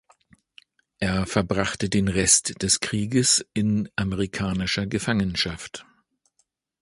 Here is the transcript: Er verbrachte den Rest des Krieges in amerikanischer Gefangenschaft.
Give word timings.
Er 0.97 1.27
verbrachte 1.27 1.87
den 1.87 2.07
Rest 2.07 2.63
des 2.63 2.79
Krieges 2.79 3.45
in 3.53 3.87
amerikanischer 3.95 4.87
Gefangenschaft. 4.87 5.85